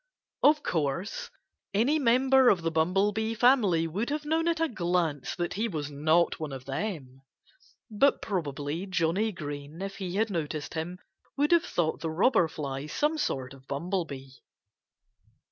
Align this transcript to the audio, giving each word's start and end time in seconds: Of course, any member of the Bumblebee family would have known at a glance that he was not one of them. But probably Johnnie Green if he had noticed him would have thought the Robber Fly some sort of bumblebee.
Of 0.41 0.63
course, 0.63 1.29
any 1.75 1.99
member 1.99 2.49
of 2.49 2.63
the 2.63 2.71
Bumblebee 2.71 3.35
family 3.35 3.85
would 3.85 4.09
have 4.09 4.25
known 4.25 4.47
at 4.47 4.59
a 4.59 4.67
glance 4.67 5.35
that 5.35 5.53
he 5.53 5.67
was 5.67 5.91
not 5.91 6.39
one 6.39 6.51
of 6.51 6.65
them. 6.65 7.21
But 7.91 8.19
probably 8.19 8.87
Johnnie 8.87 9.31
Green 9.31 9.79
if 9.79 9.97
he 9.97 10.15
had 10.15 10.31
noticed 10.31 10.73
him 10.73 10.97
would 11.37 11.51
have 11.51 11.65
thought 11.65 12.01
the 12.01 12.09
Robber 12.09 12.47
Fly 12.47 12.87
some 12.87 13.19
sort 13.19 13.53
of 13.53 13.67
bumblebee. 13.67 14.31